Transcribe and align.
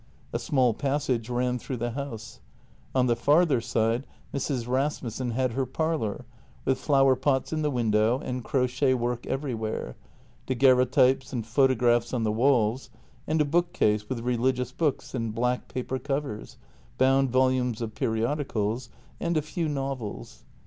A 0.33 0.39
small 0.39 0.73
pas 0.73 1.03
sage 1.03 1.29
ran 1.29 1.59
through 1.59 1.77
the 1.77 1.91
house; 1.91 2.39
on 2.95 3.05
the 3.05 3.15
farther 3.15 3.61
side 3.61 4.07
Mrs. 4.33 4.67
Rasmussen 4.67 5.29
had 5.29 5.51
her 5.51 5.67
parlour, 5.67 6.25
with 6.65 6.79
flower 6.79 7.15
pots 7.15 7.53
in 7.53 7.61
the 7.61 7.69
window 7.69 8.17
and 8.17 8.43
crochet 8.43 8.95
work 8.95 9.27
everywhere, 9.27 9.95
daguerreotypes 10.47 11.31
and 11.33 11.45
photographs 11.45 12.13
on 12.15 12.23
the 12.23 12.31
walls, 12.31 12.89
and 13.27 13.41
a 13.41 13.45
book 13.45 13.73
case 13.73 14.09
with 14.09 14.21
religious 14.21 14.71
books 14.71 15.13
in 15.13 15.29
black 15.29 15.67
paper 15.67 15.99
covers, 15.99 16.57
bound 16.97 17.29
volumes 17.29 17.79
of 17.79 17.93
periodicals, 17.93 18.89
and 19.19 19.37
a 19.37 19.41
few 19.43 19.69
novels. 19.69 20.45